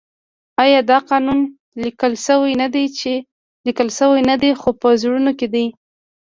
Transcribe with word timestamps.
آیا 0.63 0.79
دا 0.89 0.97
قانون 1.09 1.39
لیکل 1.83 2.13
شوی 2.25 2.53
نه 4.29 4.33
دی 4.41 4.51
خو 4.59 4.69
په 4.81 4.87
زړونو 5.01 5.31
کې 5.39 5.47
دی؟ 5.53 5.65